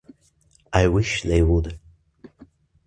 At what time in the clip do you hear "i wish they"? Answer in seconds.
0.73-1.43